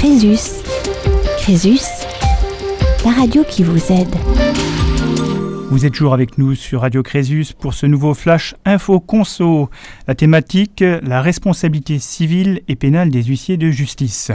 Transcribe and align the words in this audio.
Crésus. 0.00 0.62
Crésus, 1.36 2.06
la 3.04 3.10
radio 3.10 3.44
qui 3.44 3.62
vous 3.62 3.92
aide. 3.92 4.08
Vous 5.70 5.84
êtes 5.84 5.92
toujours 5.92 6.14
avec 6.14 6.38
nous 6.38 6.54
sur 6.54 6.80
Radio 6.80 7.02
Crésus 7.02 7.48
pour 7.52 7.74
ce 7.74 7.84
nouveau 7.84 8.14
Flash 8.14 8.54
Info 8.64 8.98
Conso. 8.98 9.68
La 10.08 10.14
thématique, 10.14 10.82
la 11.02 11.20
responsabilité 11.20 11.98
civile 11.98 12.62
et 12.66 12.76
pénale 12.76 13.10
des 13.10 13.24
huissiers 13.24 13.58
de 13.58 13.70
justice. 13.70 14.32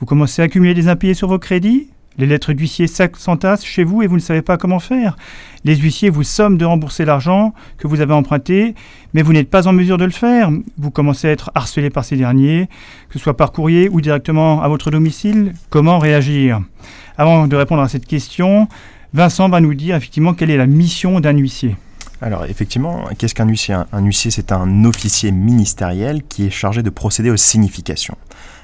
Vous 0.00 0.06
commencez 0.06 0.42
à 0.42 0.46
accumuler 0.46 0.74
des 0.74 0.88
impayés 0.88 1.14
sur 1.14 1.28
vos 1.28 1.38
crédits? 1.38 1.88
Les 2.18 2.26
lettres 2.26 2.52
d'huissier 2.52 2.86
s'entassent 2.86 3.64
chez 3.64 3.84
vous 3.84 4.02
et 4.02 4.06
vous 4.06 4.16
ne 4.16 4.20
savez 4.20 4.42
pas 4.42 4.56
comment 4.56 4.78
faire. 4.78 5.16
Les 5.64 5.76
huissiers 5.76 6.10
vous 6.10 6.22
somment 6.22 6.58
de 6.58 6.64
rembourser 6.64 7.04
l'argent 7.04 7.54
que 7.78 7.86
vous 7.86 8.00
avez 8.00 8.12
emprunté, 8.12 8.74
mais 9.14 9.22
vous 9.22 9.32
n'êtes 9.32 9.50
pas 9.50 9.66
en 9.66 9.72
mesure 9.72 9.98
de 9.98 10.04
le 10.04 10.10
faire. 10.10 10.50
Vous 10.78 10.90
commencez 10.90 11.28
à 11.28 11.30
être 11.30 11.50
harcelé 11.54 11.90
par 11.90 12.04
ces 12.04 12.16
derniers, 12.16 12.68
que 13.08 13.14
ce 13.14 13.18
soit 13.18 13.36
par 13.36 13.52
courrier 13.52 13.88
ou 13.88 14.00
directement 14.00 14.62
à 14.62 14.68
votre 14.68 14.90
domicile. 14.90 15.54
Comment 15.70 15.98
réagir? 15.98 16.60
Avant 17.16 17.46
de 17.46 17.56
répondre 17.56 17.82
à 17.82 17.88
cette 17.88 18.06
question, 18.06 18.68
Vincent 19.14 19.48
va 19.48 19.60
nous 19.60 19.74
dire 19.74 19.96
effectivement 19.96 20.34
quelle 20.34 20.50
est 20.50 20.56
la 20.56 20.66
mission 20.66 21.20
d'un 21.20 21.36
huissier. 21.36 21.76
Alors 22.22 22.44
effectivement, 22.44 23.08
qu'est-ce 23.18 23.34
qu'un 23.34 23.48
huissier? 23.48 23.76
Un 23.90 24.04
huissier, 24.04 24.30
c'est 24.30 24.52
un 24.52 24.84
officier 24.84 25.32
ministériel 25.32 26.22
qui 26.22 26.46
est 26.46 26.50
chargé 26.50 26.84
de 26.84 26.88
procéder 26.88 27.30
aux 27.30 27.36
significations. 27.36 28.16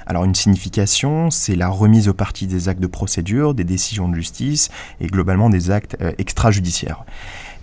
Alors 0.05 0.23
une 0.23 0.33
signification, 0.33 1.29
c'est 1.29 1.57
la 1.57 1.67
remise 1.67 2.07
au 2.07 2.13
parti 2.13 2.47
des 2.47 2.69
actes 2.69 2.79
de 2.79 2.87
procédure, 2.87 3.53
des 3.53 3.65
décisions 3.65 4.07
de 4.07 4.15
justice 4.15 4.69
et 5.01 5.07
globalement 5.07 5.49
des 5.49 5.71
actes 5.71 5.97
euh, 5.99 6.13
extrajudiciaires. 6.17 7.03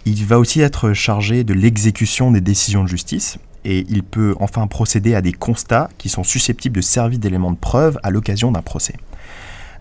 Il 0.05 0.23
va 0.27 0.39
aussi 0.39 0.61
être 0.61 0.93
chargé 0.93 1.45
de 1.45 1.55
l'exécution 1.55 2.31
des 2.31 2.43
décisions 2.43 2.85
de 2.85 2.89
justice 2.89 3.39
et 3.65 3.87
il 3.89 4.03
peut 4.03 4.37
enfin 4.39 4.67
procéder 4.67 5.15
à 5.15 5.23
des 5.23 5.33
constats 5.33 5.89
qui 5.97 6.11
sont 6.11 6.25
susceptibles 6.25 6.77
de 6.77 6.83
servir 6.83 7.19
d'éléments 7.19 7.53
de 7.53 7.57
preuve 7.57 7.99
à 8.03 8.11
l'occasion 8.11 8.53
d'un 8.53 8.63
procès. 8.63 8.97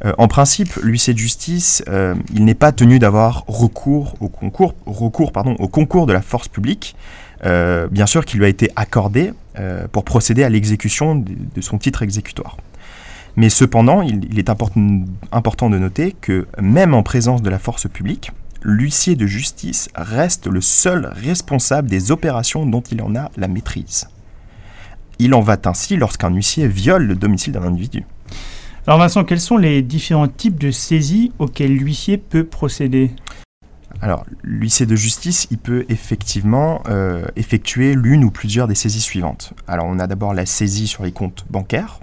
Euh, 0.04 0.13
en 0.17 0.27
principe, 0.27 0.76
l'huissier 0.82 1.13
de 1.13 1.20
justice, 1.20 1.84
euh, 1.88 2.15
n'est 2.34 2.55
pas 2.55 2.71
tenu 2.71 2.99
d'avoir 2.99 3.46
recours 3.48 4.15
au 4.20 4.27
concours, 4.27 6.05
de 6.05 6.13
la 6.13 6.21
force 6.21 6.48
publique, 6.48 6.96
euh, 7.46 7.87
bien 7.90 8.05
sûr 8.05 8.26
qui 8.26 8.37
lui 8.37 8.46
a 8.46 8.49
été 8.49 8.70
accordé 8.76 9.34
pour 9.93 10.04
procéder 10.04 10.43
à 10.43 10.49
l'exécution 10.49 11.15
de, 11.15 11.62
son 11.62 11.77
titre 11.77 12.04
exécutoire. 12.04 12.57
Mais 13.37 13.49
cependant, 13.49 14.02
il, 14.02 14.37
est 14.37 14.49
important, 14.49 15.70
de 15.70 15.77
noter 15.77 16.13
que 16.20 16.46
même 16.59 16.93
en 16.93 17.04
présence 17.04 17.41
de 17.41 17.49
la 17.49 17.57
force 17.57 17.87
publique, 17.87 18.34
l'huissier 18.63 19.15
de 19.15 19.26
justice 19.26 19.87
reste 19.96 20.48
le 20.48 20.59
seul 20.59 21.09
responsable 21.15 21.90
des 21.90 22.12
opérations 22.12 22.65
dont 22.65 22.82
il 22.82 23.02
en 23.02 23.15
a 23.15 23.32
la 23.37 23.48
maîtrise. 23.48 24.09
Il 25.20 25.34
en 25.34 25.40
va 25.40 25.55
ainsi 25.63 25.96
lorsqu'un 25.96 26.32
huissier 26.32 26.68
viole 26.68 27.05
le 27.05 27.15
domicile 27.15 27.54
d'un 27.54 27.63
individu. 27.63 28.04
Alors 28.88 29.00
Vincent, 29.00 29.24
quels 29.24 29.40
sont 29.40 29.58
les 29.58 29.82
différents 29.82 30.28
types 30.28 30.60
de 30.60 30.70
saisies 30.70 31.32
auxquelles 31.40 31.76
l'huissier 31.76 32.18
peut 32.18 32.44
procéder? 32.44 33.10
Alors, 34.00 34.26
l'huissier 34.44 34.86
de 34.86 34.96
justice, 34.96 35.48
il 35.50 35.58
peut 35.58 35.86
effectivement 35.90 36.84
euh, 36.88 37.26
effectuer 37.36 37.96
l'une 37.96 38.24
ou 38.24 38.30
plusieurs 38.30 38.68
des 38.68 38.76
saisies 38.76 39.02
suivantes. 39.02 39.54
Alors, 39.68 39.88
on 39.88 39.98
a 39.98 40.05
d'abord 40.05 40.36
la 40.36 40.46
saisie 40.46 40.86
sur 40.86 41.04
les 41.04 41.12
comptes 41.12 41.46
bancaires, 41.50 42.00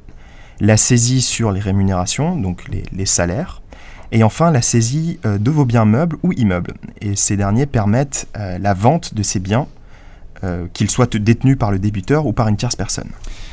la 0.58 0.76
saisie 0.76 1.22
sur 1.22 1.52
les 1.52 1.60
rémunérations, 1.60 2.34
donc 2.34 2.64
les, 2.68 3.06
salaires, 3.06 3.62
et 4.10 4.24
enfin 4.24 4.50
la 4.50 4.62
saisie 4.62 5.20
euh, 5.24 5.38
de 5.38 5.50
vos 5.52 5.64
biens 5.64 5.84
meubles 5.84 6.16
ou 6.24 6.32
immeubles. 6.32 6.74
Et 7.00 7.14
ces 7.14 7.36
derniers 7.36 7.66
permettent 7.66 8.26
euh, 8.36 8.58
la 8.58 8.74
vente 8.74 9.14
de 9.14 9.22
ces 9.22 9.38
biens, 9.38 9.68
qu'ils 10.72 10.90
soient 10.90 11.06
détenus 11.06 11.56
par 11.56 11.70
le 11.70 11.78
débiteur 11.78 12.26
ou 12.26 12.32
par 12.32 12.48
une 12.48 12.56
tierce 12.56 12.74
personne. 12.74 13.08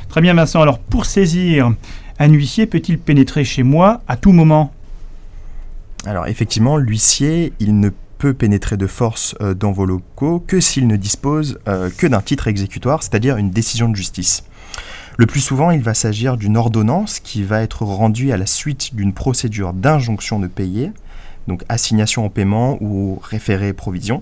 Très 0.08 0.22
bien, 0.22 0.34
Vincent. 0.34 0.60
Alors, 0.60 0.80
pour 0.80 1.06
saisir, 1.06 1.72
un 2.20 2.28
huissier 2.28 2.66
peut-il 2.66 3.00
pénétrer 3.00 3.44
chez 3.44 3.64
moi 3.64 4.02
à 4.08 4.18
tout 4.18 4.34
moment? 4.34 4.74
Alors 6.06 6.28
effectivement, 6.28 6.78
l'huissier, 6.78 7.54
il 7.60 7.80
ne 7.80 7.90
peut 8.18 8.34
pénétrer 8.34 8.78
de 8.78 8.88
force 8.88 9.36
euh, 9.42 9.54
dans 9.54 9.72
vos 9.72 9.86
locaux 9.86 10.44
que 10.46 10.60
s'il 10.60 10.88
ne 10.88 10.98
dispose 10.98 11.60
euh, 11.68 11.90
que 11.98 12.06
d'un 12.06 12.22
titre 12.22 12.48
exécutoire, 12.48 13.02
c'est-à-dire 13.02 13.38
une 13.38 13.50
décision 13.50 13.90
de 13.90 13.96
justice. 13.96 14.44
Le 15.18 15.26
plus 15.26 15.40
souvent, 15.40 15.72
il 15.72 15.82
va 15.82 15.94
s'agir 15.94 16.38
d'une 16.38 16.58
ordonnance 16.58 17.20
qui 17.20 17.44
va 17.44 17.62
être 17.62 17.84
rendue 17.84 18.32
à 18.32 18.38
la 18.38 18.46
suite 18.46 18.96
d'une 18.96 19.14
procédure 19.14 19.74
d'injonction 19.74 20.40
de 20.40 20.48
payer, 20.48 20.92
donc 21.48 21.64
assignation 21.70 22.26
en 22.26 22.30
paiement 22.30 22.78
ou 22.82 23.20
référé 23.22 23.74
provision. 23.74 24.22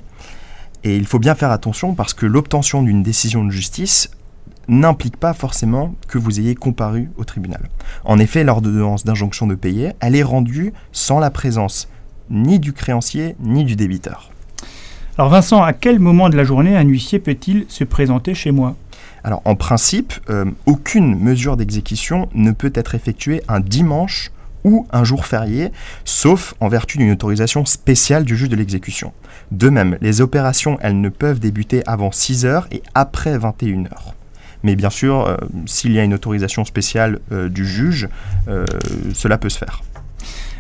Et 0.84 0.96
il 0.96 1.06
faut 1.06 1.20
bien 1.20 1.36
faire 1.36 1.52
attention 1.52 1.96
parce 1.96 2.14
que 2.14 2.26
l'obtention 2.26 2.84
d'une 2.84 3.04
décision 3.04 3.44
de 3.44 3.52
justice 3.52 4.10
n'implique 4.68 5.18
pas 5.18 5.34
forcément 5.34 5.96
que 6.08 6.18
vous 6.18 6.40
ayez 6.40 6.56
comparu 6.56 7.10
au 7.18 7.24
tribunal. 7.24 7.70
En 8.06 8.20
effet, 8.20 8.44
l'ordonnance 8.44 9.06
d'injonction 9.06 9.48
de 9.48 9.56
payer, 9.56 9.94
elle 10.00 10.16
est 10.16 10.24
rendue 10.24 10.74
sans 10.92 11.20
la 11.20 11.30
présence 11.30 11.88
ni 12.30 12.60
du 12.60 12.74
créancier 12.74 13.36
ni 13.40 13.64
du 13.64 13.76
débiteur. 13.76 14.32
Alors 15.18 15.32
Vincent, 15.32 15.64
à 15.64 15.74
quel 15.74 16.00
moment 16.00 16.30
de 16.30 16.38
la 16.38 16.44
journée 16.44 16.78
un 16.78 16.84
huissier 16.84 17.20
peut-il 17.20 17.66
se 17.70 17.84
présenter 17.84 18.34
chez 18.34 18.52
moi? 18.52 18.76
Alors 19.24 19.42
en 19.46 19.56
principe, 19.56 20.14
euh, 20.30 20.46
aucune 20.66 21.18
mesure 21.18 21.58
d'exécution 21.58 22.30
ne 22.36 22.52
peut 22.52 22.72
être 22.76 22.94
effectuée 22.94 23.42
un 23.48 23.60
dimanche 23.60 24.32
ou 24.64 24.86
un 24.92 25.04
jour 25.04 25.26
férié, 25.26 25.72
sauf 26.06 26.54
en 26.60 26.68
vertu 26.68 26.98
d'une 26.98 27.12
autorisation 27.12 27.66
spéciale 27.66 28.26
du 28.26 28.36
juge 28.36 28.50
de 28.50 28.56
l'exécution. 28.56 29.14
De 29.52 29.70
même, 29.70 29.98
les 30.02 30.22
opérations, 30.22 30.78
elles 30.82 31.00
ne 31.00 31.10
peuvent 31.10 31.40
débuter 31.40 31.84
avant 31.88 32.12
6 32.12 32.46
heures 32.46 32.68
et 32.72 32.84
après 32.94 33.38
21 33.38 33.86
heures. 33.86 34.17
Mais 34.64 34.76
bien 34.76 34.90
sûr, 34.90 35.28
euh, 35.28 35.38
s'il 35.66 35.92
y 35.92 36.00
a 36.00 36.04
une 36.04 36.14
autorisation 36.14 36.66
spéciale 36.66 37.20
euh, 37.32 37.50
du 37.50 37.66
juge, 37.66 38.10
cela 39.14 39.38
peut 39.38 39.50
se 39.50 39.58
faire. 39.58 39.84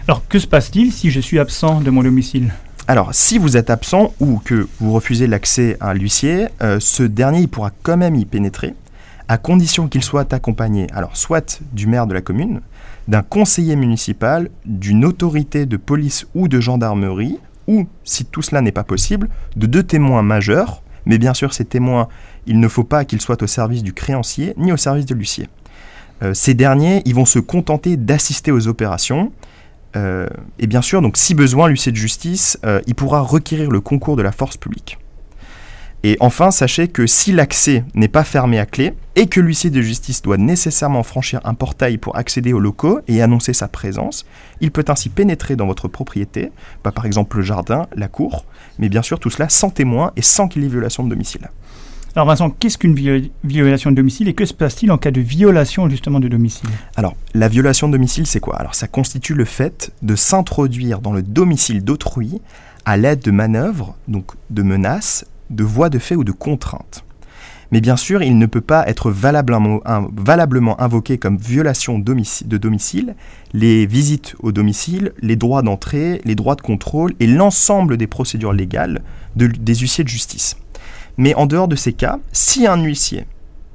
Alors 0.08 0.28
que 0.28 0.40
se 0.40 0.48
passe-t-il 0.48 0.94
si 0.94 1.12
je 1.12 1.20
suis 1.20 1.40
absent 1.40 1.82
de 1.82 1.90
mon 1.90 2.04
domicile? 2.04 2.54
Alors, 2.90 3.14
si 3.14 3.38
vous 3.38 3.58
êtes 3.58 3.70
absent 3.70 4.14
ou 4.22 4.40
que 4.40 4.70
vous 4.80 4.94
refusez 4.94 5.28
l'accès 5.28 5.76
à 5.82 5.94
l'huissier, 5.94 6.48
euh, 6.62 6.78
ce 6.80 7.04
dernier 7.04 7.42
il 7.42 7.50
pourra 7.50 7.72
quand 7.84 7.98
même 7.98 8.16
y 8.16 8.24
pénétrer, 8.24 8.76
à 9.28 9.38
condition 9.38 9.90
qu'il 9.90 10.04
soit 10.04 10.32
accompagné, 10.34 10.88
alors 10.94 11.18
soit 11.18 11.62
du 11.74 11.86
maire 11.86 12.08
de 12.08 12.14
la 12.14 12.22
commune, 12.22 12.62
d'un 13.10 13.24
conseiller 13.24 13.76
municipal, 13.76 14.50
d'une 14.66 15.04
autorité 15.04 15.66
de 15.66 15.76
police 15.76 16.26
ou 16.34 16.48
de 16.48 16.62
gendarmerie, 16.62 17.40
ou, 17.68 17.88
si 18.06 18.24
tout 18.24 18.42
cela 18.42 18.62
n'est 18.62 18.72
pas 18.72 18.86
possible, 18.86 19.28
de 19.58 19.68
deux 19.68 19.84
témoins 19.84 20.24
majeurs, 20.24 20.82
mais 21.08 21.18
bien 21.18 21.34
sûr 21.34 21.54
ces 21.54 21.66
témoins, 21.66 22.08
il 22.46 22.60
ne 22.60 22.68
faut 22.68 22.84
pas 22.84 23.06
qu'ils 23.06 23.22
soient 23.22 23.42
au 23.42 23.48
service 23.48 23.82
du 23.82 23.94
créancier 23.94 24.54
ni 24.58 24.72
au 24.72 24.78
service 24.78 25.06
de 25.06 25.16
l'huissier. 25.16 25.50
Euh, 26.22 26.34
ces 26.34 26.54
derniers, 26.54 27.02
ils 27.06 27.16
vont 27.16 27.26
se 27.26 27.40
contenter 27.40 27.98
d'assister 27.98 28.52
aux 28.52 28.68
opérations, 28.68 29.32
euh, 29.96 30.28
et 30.60 30.68
bien 30.68 30.82
sûr, 30.82 31.02
donc 31.02 31.18
si 31.18 31.34
besoin, 31.34 31.68
l'huissier 31.68 31.92
de 31.92 31.98
justice, 31.98 32.60
euh, 32.66 32.82
il 32.88 32.96
pourra 32.96 33.22
requérir 33.22 33.72
le 33.72 33.80
concours 33.80 34.16
de 34.16 34.22
la 34.22 34.32
force 34.32 34.58
publique. 34.58 34.98
Et 36.04 36.16
enfin, 36.20 36.52
sachez 36.52 36.88
que 36.88 37.08
si 37.08 37.32
l'accès 37.32 37.84
n'est 37.96 38.08
pas 38.08 38.24
fermé 38.24 38.60
à 38.60 38.66
clé 38.66 38.94
et 39.16 39.28
que 39.28 39.40
l'huissier 39.40 39.72
de 39.72 39.82
justice 39.82 40.22
doit 40.22 40.38
nécessairement 40.38 41.04
franchir 41.04 41.42
un 41.44 41.56
portail 41.56 41.98
pour 41.98 42.16
accéder 42.16 42.54
aux 42.54 42.60
locaux 42.60 43.00
et 43.08 43.22
annoncer 43.22 43.52
sa 43.54 43.68
présence, 43.68 44.26
il 44.62 44.72
peut 44.72 44.86
ainsi 44.88 45.10
pénétrer 45.10 45.56
dans 45.56 45.66
votre 45.66 45.88
propriété, 45.88 46.52
bah, 46.84 46.92
par 46.92 47.06
exemple 47.06 47.38
le 47.38 47.44
jardin, 47.44 47.88
la 47.96 48.08
cour, 48.08 48.46
mais 48.78 48.90
bien 48.90 49.02
sûr 49.02 49.20
tout 49.20 49.32
cela 49.32 49.50
sans 49.50 49.72
témoin 49.72 50.12
et 50.16 50.22
sans 50.22 50.48
qu'il 50.48 50.62
y 50.62 50.66
ait 50.66 50.70
violation 50.70 51.04
de 51.04 51.10
domicile. 51.10 51.50
Alors 52.16 52.28
Vincent, 52.28 52.50
qu'est-ce 52.50 52.78
qu'une 52.78 52.96
violation 53.44 53.92
de 53.92 53.96
domicile 53.96 54.28
et 54.28 54.34
que 54.34 54.46
se 54.46 54.54
passe-t-il 54.54 54.92
en 54.92 54.98
cas 54.98 55.12
de 55.12 55.22
violation 55.22 55.88
justement 55.90 56.20
de 56.20 56.28
domicile? 56.28 56.70
Alors, 56.96 57.16
la 57.36 57.48
violation 57.48 57.88
de 57.88 57.92
domicile, 57.92 58.26
c'est 58.26 58.40
quoi? 58.40 58.56
Alors, 58.56 58.74
ça 58.74 58.88
constitue 58.88 59.36
le 59.36 59.46
fait 59.46 59.92
de 60.02 60.16
s'introduire 60.16 61.00
dans 61.00 61.14
le 61.14 61.22
domicile 61.22 61.84
d'autrui 61.84 62.42
à 62.86 62.98
l'aide 62.98 63.20
de 63.20 63.30
manœuvres, 63.30 63.96
donc 64.08 64.32
de 64.50 64.64
menaces, 64.64 65.26
de 65.50 65.64
voies 65.64 65.90
de 65.90 66.00
fait 66.00 66.16
ou 66.16 66.24
de 66.24 66.32
contraintes. 66.32 67.04
Mais 67.72 67.82
bien 67.82 67.98
sûr, 67.98 68.24
il 68.24 68.38
ne 68.38 68.46
peut 68.46 68.62
pas 68.62 68.88
être 68.88 69.12
valablement, 69.12 69.82
valablement 70.16 70.80
invoqué 70.80 71.18
comme 71.18 71.38
violation 71.38 72.00
de 72.00 72.58
domicile 72.58 73.16
les 73.54 73.86
visites 73.86 74.36
au 74.40 74.52
domicile, 74.52 75.12
les 75.22 75.36
droits 75.36 75.62
d'entrée, 75.62 76.22
les 76.24 76.36
droits 76.36 76.56
de 76.56 76.62
contrôle 76.62 77.14
et 77.20 77.28
l'ensemble 77.28 77.98
des 77.98 78.08
procédures 78.08 78.54
légales 78.54 79.04
des 79.36 79.76
huissiers 79.76 80.06
de 80.06 80.10
justice. 80.10 80.56
Mais 81.18 81.34
en 81.36 81.46
dehors 81.46 81.68
de 81.68 81.76
ces 81.76 81.94
cas, 81.94 82.20
si 82.32 82.68
un 82.68 82.82
huissier, 82.82 83.26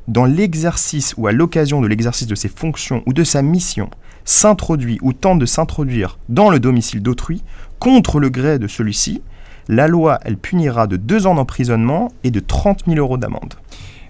dans 0.09 0.25
l'exercice 0.25 1.15
ou 1.17 1.27
à 1.27 1.33
l'occasion 1.33 1.81
de 1.81 1.87
l'exercice 1.87 2.27
de 2.27 2.35
ses 2.35 2.49
fonctions 2.49 3.03
ou 3.07 3.13
de 3.13 3.25
sa 3.25 3.43
mission, 3.43 3.91
s'introduit 4.25 4.99
ou 5.03 5.13
tente 5.13 5.39
de 5.39 5.47
s'introduire 5.47 6.19
dans 6.29 6.51
le 6.51 6.61
domicile 6.61 7.03
d'autrui 7.03 7.43
contre 7.79 8.21
le 8.21 8.31
gré 8.31 8.59
de 8.59 8.69
celui-ci, 8.69 9.23
la 9.69 9.89
loi, 9.89 10.19
elle 10.25 10.37
punira 10.37 10.87
de 10.87 10.97
deux 10.97 11.27
ans 11.27 11.35
d'emprisonnement 11.35 12.11
et 12.25 12.31
de 12.31 12.41
30 12.41 12.85
000 12.87 12.99
euros 12.99 13.17
d'amende. 13.17 13.55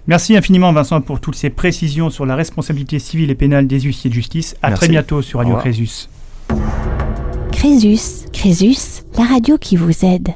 Merci 0.07 0.35
infiniment 0.35 0.73
Vincent 0.73 0.99
pour 0.99 1.21
toutes 1.21 1.35
ces 1.35 1.49
précisions 1.49 2.09
sur 2.09 2.25
la 2.25 2.35
responsabilité 2.35 2.99
civile 2.99 3.31
et 3.31 3.35
pénale 3.35 3.67
des 3.67 3.79
huissiers 3.79 4.09
de 4.09 4.15
justice. 4.15 4.55
À 4.61 4.71
très 4.71 4.89
bientôt 4.89 5.21
sur 5.21 5.39
Radio 5.39 5.55
Crésus. 5.55 6.09
Crésus, 7.51 8.27
Crésus, 8.33 9.03
la 9.17 9.23
radio 9.23 9.57
qui 9.57 9.77
vous 9.77 10.03
aide. 10.03 10.33